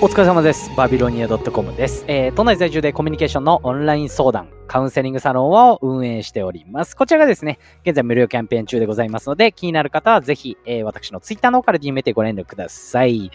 [0.00, 0.70] お疲れ様です。
[0.76, 2.04] バビロニア .com です。
[2.06, 6.94] えー、都内在住でコミュニケーションのオンライン相談、カウンセリングサロンを運営しております。
[6.94, 13.32] こちらがですね、現在無料キャンペーン中でございますので、気になる方はぜひ、えー、私のツイッターの方から DM でご連絡ください。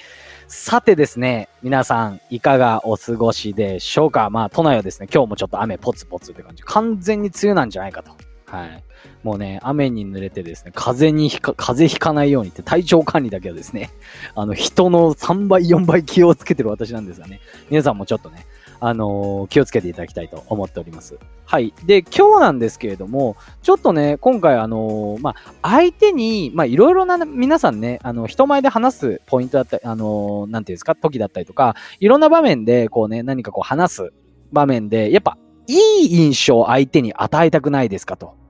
[0.48, 4.30] さてですね、皆さん、いかがお過ごしでしょうか？
[4.30, 6.64] まあ、都内はですね、今日もちょっと雨ポツポツって感じ。
[6.64, 8.14] 完全に梅雨なんじゃないかと。
[8.54, 8.84] はい。
[9.24, 13.90] もうね、雨に濡れてですね、風にひか、風邪ひかないようにって体調管理だけはですね、
[14.36, 18.46] あの、人の3倍、4倍気をつけてる私なんですがね、皆さんもちょっとね、
[18.80, 21.18] あのー気をつけていただきたいと思っております。
[21.46, 21.74] はい。
[21.86, 34.14] で、今日なんですけれども、ちょっとね、今回あのーまあ、相手に、ま、いろいろな皆さんね、あの、人前で話すポイントだったり、あのーなんていうんですか、時だったりとか、いろんな場面で、こうね、何かこう話す
[34.52, 38.43] 場面で、やっぱ、いい印象を相手に与えたくないですかと。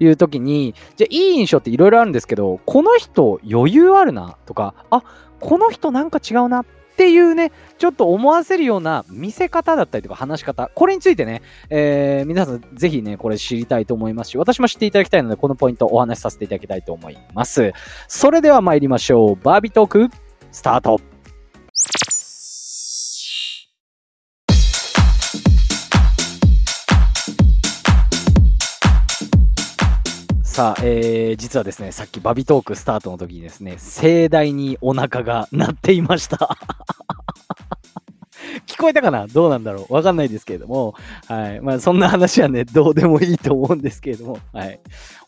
[0.00, 5.02] いう時に、じゃあいい印象っていろいろあるんですけど、この人余裕あるなとか、あ、
[5.40, 6.64] この人なんか違うなっ
[6.96, 17.72] ていうね、ちょっと思わせるような見せ方だったりとか話し方、これについてね、えー皆さんぜひね、これ知りたいと思いますし、私も知っていただきたいので、このポイントお話しさせていただきたいと思います。
[18.08, 19.36] それでは参りましょう。
[19.36, 20.08] バービートーク、
[20.50, 21.11] スタート。
[30.52, 36.58] さあ、えー、実はですね、さっきバビトークスタートの時にですね、盛大にお腹が鳴っていました。
[38.66, 39.26] 聞こえたかな？
[39.28, 39.94] どうなんだろう？
[39.94, 40.94] わかんないですけれども、
[41.26, 41.60] はい。
[41.62, 44.78] まあ、そんな話はね、どうでもいいと思うんですけれども、はい。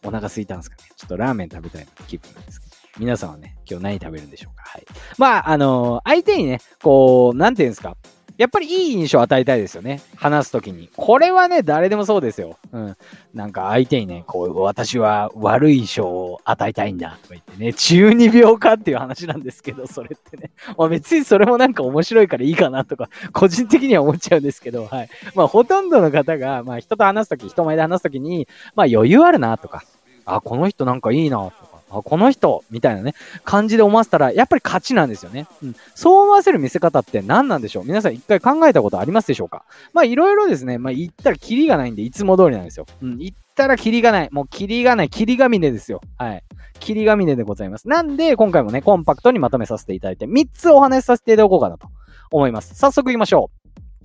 [0.03, 0.83] お腹空いたんですかね？
[0.95, 2.75] ちょっとラーメン食べたいな気分なんですけど。
[2.99, 4.65] 皆さんはね、今日何食べるんでしょうか？
[4.67, 4.85] はい。
[5.17, 7.97] まあ、あのー相手にね、こう、なんていうんですか？
[8.37, 10.01] やっぱりいい印象を与えたいですよね。
[10.17, 10.89] 話すときに。
[10.97, 12.57] これはね、誰でもそうですよ。
[12.73, 12.97] うん。
[13.33, 20.51] なんか相手にね、こう、私は悪い印象を与えたいんだとか言ってね、中二病かっていう話なんですけど、それってね。
[20.77, 25.09] まあ別にそれもなんか面白いからいいかなとか、個人的には思っちゃうんですけど、はい。
[25.35, 29.85] まあほとんどの方が、まあ人と話すとき、人前で話すときに、まあ余裕あるなとか、
[30.25, 35.47] あ、この人なんかいいなとか、あ、この人みたいなね、感じで思わせたら、やっぱり勝ちなんですよね。
[35.63, 35.77] うん。
[35.95, 39.65] そう思わせる見せ方って何なんでしょう皆さん一回考えたことありますでしょうか？
[39.93, 42.87] まあいろいろですね、まあ言ったらキリがないんで、いつも通りなんですよ。
[43.03, 43.19] うん。
[43.19, 44.29] 言ったらキリがない。
[44.33, 45.09] もうキリがない。
[45.11, 46.01] キリがみねですよ。
[46.19, 46.43] はい。
[46.81, 47.89] キリがみねでございます。
[47.89, 51.89] なんで、今回もね、コンパクトにまとめさせていただいて、3つお話しさせていただこうかなと
[52.31, 52.75] 思います。
[52.75, 53.51] 早速行きましょ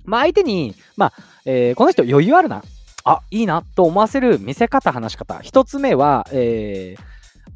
[0.06, 0.10] う。
[0.10, 1.12] まあ相手に、まあ、
[1.44, 2.62] えーこの人余裕あるな。
[3.04, 5.40] あ、いいなと思わせる見せ方、話し方。
[5.40, 7.02] 一つ目は、えー、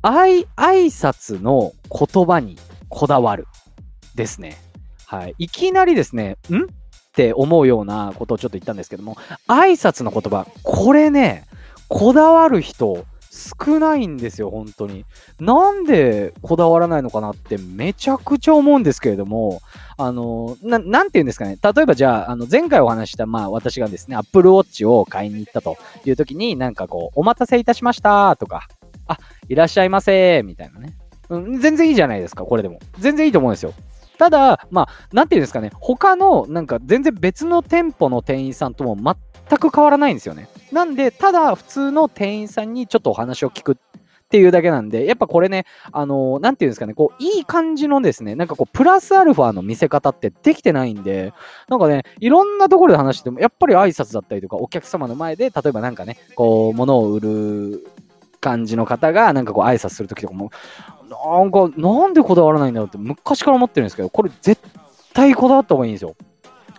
[0.05, 2.59] 挨挨拶の言葉に
[2.91, 3.47] こだわる。
[4.15, 4.59] ですね。
[5.07, 5.35] はい。
[5.39, 6.65] いきなりですね、ん？
[6.65, 6.67] っ
[7.15, 9.17] て思うようなことをちょっと言ったんですけども、
[9.49, 11.47] 挨拶の言葉、これね、
[11.89, 15.07] こだわる人少ないんですよ、本当に。
[15.41, 19.63] なんでこだわらないのかなってめちゃくちゃ思うんですけれども、
[19.97, 21.57] あの、ななんて言うんですかね。
[21.63, 28.69] 例えばじゃあ、あの、前回お話した、まあ私がですね、Apple Watch を買いに行ったという時に、なんかこう、お待たせいたしましたとか、
[29.07, 29.19] あ、
[29.49, 30.95] いらっしゃいませみたいなね。
[31.29, 32.79] うん、全然いいじゃないですか、これでも。
[32.99, 33.73] 全然いいと思うんですよ。
[34.19, 40.49] ただ、まあ、なんていうんですかね、他の、なんか全然別の店舗の店員さんとも全く変わらないんですよね。
[40.73, 43.77] なんで、ただ普通の店員さんにちょっとお話を聞くっ
[44.29, 51.33] ていうだけなんで、やっぱこれね、あのーなんていうんですかね、こう、いい感じのですね、なんかこう、プラスアルファの見せ方ってできてないんで、
[51.69, 57.87] なんかね、いろんなところで話しても、やっぱり挨拶だったりとか、お客様の前で、例えばなんかね、こう、物を売る
[58.45, 60.51] 感じの方が、なんかこう、挨拶するときとかも、
[61.09, 64.61] なんか、なんでこだわらないんだろうって昔から思ってるんですけど、これ絶
[65.15, 66.15] 対こだわった方がいいんですよ。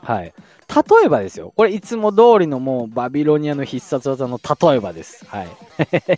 [0.06, 0.34] はい。
[0.68, 1.52] 例えばですよ。
[1.56, 5.26] これいつも通りのもうバビロニアの必殺技の例えばです。
[5.26, 5.48] はい。
[5.90, 6.18] 例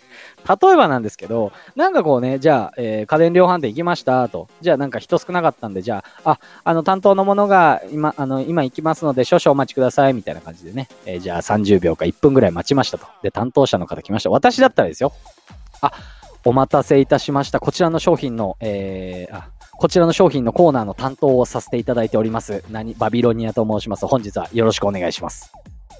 [0.76, 4.48] ばなんですけど、なんかこうね、じゃあ、えー家電量販店行きましたと。
[4.60, 10.88] じゃあなんか人少なかったんで、じゃあ、あ、あの担当のものが今、あの、今行きますので少々お待ちくださいみたいな感じでね。
[11.06, 13.06] えーじゃあ30秒か1分ぐらい待ちましたと。
[13.22, 14.30] で、担当者の方来ました。
[14.30, 15.12] 私だったらですよ。
[15.80, 15.92] あ、
[16.44, 17.60] お待たせいたしました。
[17.60, 22.64] こちらの商品の、えー、あ、こちらの商品のコーナーの担当をさせていただいております。
[22.68, 24.08] 何バビロニアと申します。
[24.08, 25.52] 本日はよろしくお願いします。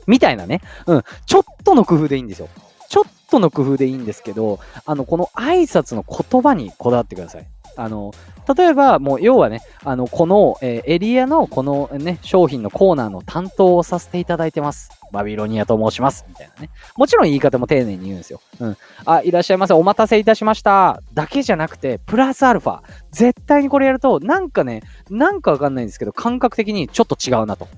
[0.08, 0.62] みたいなね。
[0.86, 1.02] うん。
[1.26, 2.48] ちょっとの工夫でいいんですよ。
[2.88, 7.46] ちょっとの工夫でいいんですけど、あの、この挨拶の言葉にこだわってください。
[7.78, 8.12] あの、
[8.56, 14.90] 例えば、もう、要はね、あの、この、えーエリアの、このね、商品のコーナーの担当をさせていただいてます。
[15.12, 16.25] バビロニアと申します。
[16.28, 16.70] みたいなね。
[16.96, 18.40] もちろん言い方も丁寧に言うんですよ。
[18.60, 18.76] うん。
[19.04, 19.75] あ、いらっしゃいませ。
[19.75, 21.00] お待たせいたしました。
[21.14, 22.80] だけじゃなくて、プラスアルファ。
[23.12, 27.69] 絶対にこれやると、なんかね、なんかわかんないんですけど、感覚的にちょっと違うなと。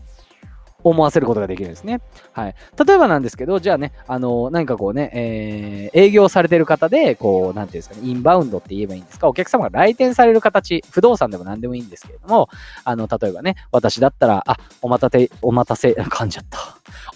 [0.84, 2.00] 思わせることができるんですね。
[2.32, 2.54] はい。
[2.86, 12.48] 例えばなんですけど、じゃあね、あの、何かこうね、えー、営業されてる方で、こう、なんていうんですかね、インバウンドって言えばいいんですか、お客様が来店される形、不動産でも何でもいいんですけれども、
[12.84, 16.58] あの、例えばね、私だったら、あ、お待たせ、お待たせ、噛んじゃった。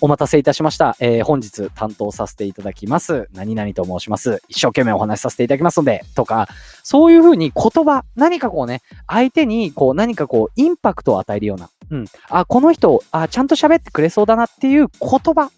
[0.00, 0.96] お待たせいたしました。
[1.00, 3.28] えー、本日担当させていただきます。
[3.32, 4.43] 何々と申します。
[4.49, 6.49] 一生懸命お話しさせていただきますので、とか、
[6.82, 12.04] そういうふうに言葉、何かこうね、相手にこう何かこうインパクトを与えるような、うん。
[12.28, 15.50] あ、この人、あ、ちゃんと喋ってくれそうだなっていう言葉。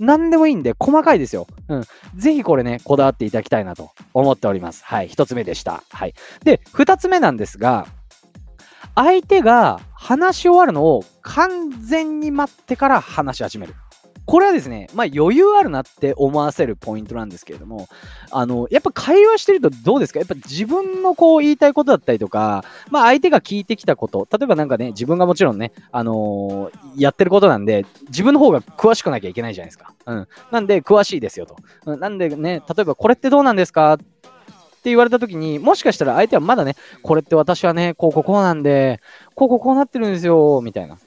[0.00, 1.46] 何でもいいんで、細かいですよ。
[1.68, 1.84] うん。
[2.16, 4.84] ぜひこれね、こだわっていただきたいなと思っております。
[4.84, 5.08] はい。
[5.08, 5.82] 一つ目でした。
[5.90, 6.14] はい。
[6.44, 7.86] で、2つ目なんですが、
[8.94, 13.74] 相手が話し終わるのを完全に待ってから話し始める。
[14.24, 17.88] これはですね、まあ余裕あるなって思わせるポイントなんですけれども、
[18.30, 20.20] あの、やっぱ会話してるとどうですか？
[20.20, 29.92] やっぱ自分のこう言いたいことだったりとか、まあ相手が聞いてきたこと、例えばなんかね、自分がもちろんね、あのー、やってることなんで、自分の方が詳しくなきゃいけないじゃないですか。
[30.06, 30.28] うん。
[30.50, 31.56] なんで、詳しいですよと。
[31.86, 33.94] うん、なんでね、例えばこれってどうなんですか？
[33.94, 33.96] っ
[34.82, 39.00] て言われた時に、もしかしたら相手はまだね、これって私はね、こうこうこうなんで、
[39.34, 40.98] こうこうこうなってるんですよ、みたいな。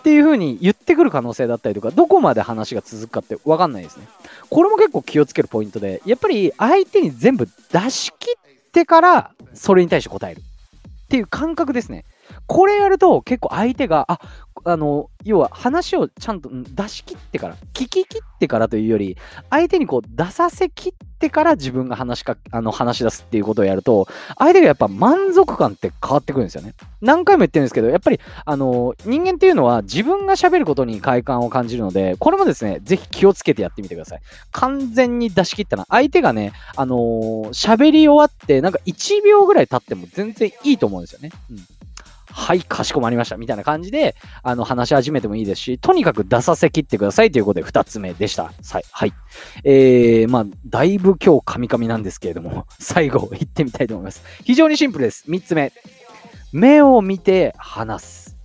[0.00, 4.08] っていう風に言ってくる可能性だったりとか、どこまで話が続くかって分かんないですね。
[4.48, 10.40] これも結構気をつけるポイントで、やっぱり相手に全部出し切ってから、それに対して答える。
[10.40, 12.04] っていう感覚ですね。
[12.46, 14.20] これやると結構相手が、あ、
[14.64, 19.16] あの、要は話をちゃんと出し切ってから、聞き切ってからというより、
[19.50, 26.74] 相手にこう出させ切ってから自分が話しか、あの、話し出すっていうことをやると、相手がやっぱ満足感って変わってくるんですよね。
[27.00, 34.20] 何回も言ってるんですけど、やっぱり、あの、人間っていうのは自分が喋ることに快感を感じるので、これもですね、ぜひ気をつけてやってみてください。
[34.52, 35.86] 完全に出し切ったな。
[35.88, 36.96] 相手がね、あの
[37.52, 41.30] 喋り終わって、なんか1秒ぐらい経っても全然いいと思うんですよね。
[41.50, 41.58] うん。
[42.32, 43.36] はい、かしこまりました。
[43.36, 48.44] みたいな感じで、あの、話し始めてもいいですし、とにかく出させきってくださいということで、二つ目でした。
[48.44, 48.84] はい。
[48.90, 49.12] はい。
[49.64, 54.22] えー、まあ、だいぶ今日カミカミなんですけれども、 最後、行ってみたいと思います。
[54.44, 55.24] 非常にシンプルです。
[55.26, 55.72] 三つ目。
[56.52, 58.36] 目を見て話す。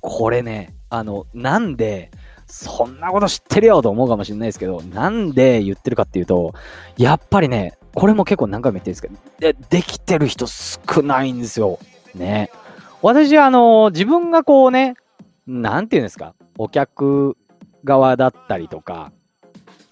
[0.00, 2.10] これね、あの、なんで、
[2.46, 6.54] そんなこと知ってるよと思うかもしれないですけど、なんで言ってるかっていうと、
[6.96, 11.78] やっぱりね、これも結構何回も言ってるんですけど、でできてる人少ないんですよ。
[12.14, 12.50] ね。
[13.02, 14.94] 私はあの、自分がこうね、
[15.46, 17.36] なんて言うんですか、お客
[17.84, 19.12] 側だったりとか、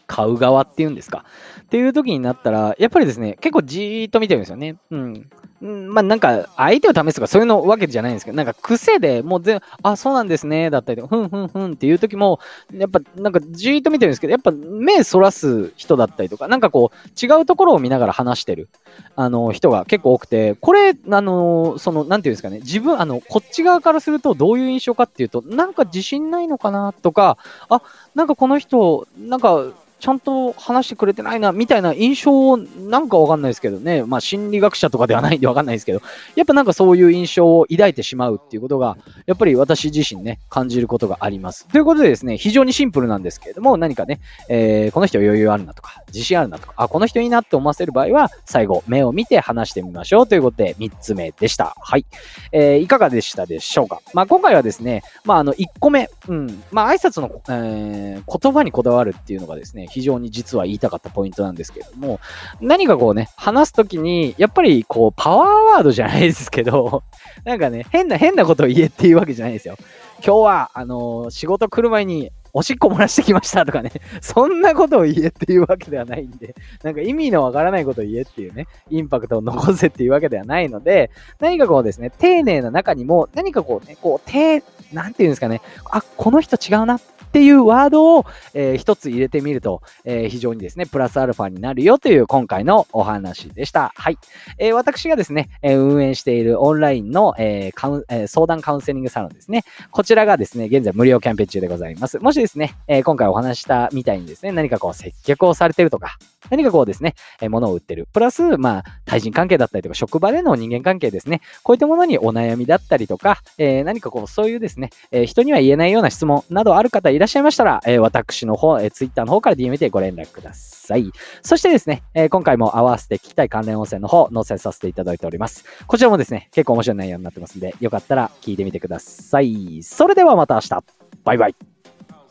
[0.06, 1.24] 買う側っていうんですか。
[1.62, 4.76] っていう時になったら、やっぱりですね、結構じーっと見てるんですよね。
[4.90, 5.30] うん。
[5.64, 12.38] まあなんか、相手を試すとかそういうのわけじゃないんですけど、なんか癖でもう全、あ、そうなんですね、だったりとか、ふんふんふんっていう時も、
[12.74, 18.68] やっぱなんかじーっと見てるんですけど、やっぱ目そらす人だったりとか、なんかこう、違うところを見ながら話してる、
[19.16, 27.38] あの、人が結構多くて、これ、あの、その、なんていうんですかね、自分、あの、こっち側からするとどういう印象かっていうと、なんか自信ないのかなとか、
[27.70, 27.80] あ、
[28.14, 29.64] なんかこの人、なんか、
[30.04, 34.04] ちゃんと話してくれてないな、みたいな印象を、なんかわかんないですけどね。
[34.04, 36.02] まあ、心理学者とかではないんでわかんないですけど、
[36.36, 41.66] やっぱなんかそういう印象を抱いてしまうっていうことが、やっぱり私自身ね、感じることがあります。
[41.68, 44.20] ということでですね、非常にシンプルなんですけれども、何かね、
[44.50, 51.74] えー、この人余裕あるなとか、自信あるなとか、あ、この人いいなって思わせる場合は、最後、目を見て話してみましょうということで、3つ目でした。
[51.80, 52.04] はい。
[52.52, 62.18] えー、いかがでしたでしょうかまあ、今回はですね、まあ、あの、1個目、うん、まあ、挨拶の、えー、言葉にこだわるっていうのがですね、非常に実は言いたかったポイントなんですけれども、
[62.60, 67.04] 何かこうね、話すときに、やっぱりこう、パワーワードじゃないですけど、
[67.44, 69.76] なんかね、変な、変なことを言えっていうわけじゃないですよ。
[70.16, 84.60] 今日は、あのー、仕事来る前に、おしっこ漏らしてきましたとかね、 そんなことを言えっていうわけではないんで、なんか意味のわからないことを言えっていうね、インパクトを残せっていうわけではないので、何かこうですね、丁寧な中にも、何かこうね、こう、丁、
[84.92, 87.00] なんていうんですかね、あ、この人違うなっ
[87.34, 93.92] っていうワードを、えー、一つ入れてみると、えー、非常にですね、プラスアルファになるよという今回のお話でした。
[93.96, 94.18] はい。
[94.56, 99.64] えー、私がですね、え運営しているオンラインの、えカウンえ相談カウンセリングサロンですね。
[99.90, 102.20] こちらがですね、現在無料キャンペーン中でございます。
[102.20, 106.16] もしですね、え今回お話したみたいにですね、何かこう接客をされてるとか、
[106.50, 108.08] 何かこうですね、え物を売ってる。
[108.12, 111.40] プラス、まあ、対人関係だったりとか、職場での人間関係ですね。
[111.62, 121.10] こういったものにお悩みだったりとか、え何かこう、そういうですね、え人には言えないような質問などある方いらっしゃいましたら、え私の方、え Twitter の方から DM でご連絡ください。
[121.42, 125.64] そしてですね、え今回も合わせて聞きたい関連音声の方、載せさせていただいております。
[125.86, 129.82] こちらもですね、結構面白い内容になってますんで、よかったら聞いてみてください。
[129.82, 130.84] それではまた明日。
[131.24, 131.73] バイバイ。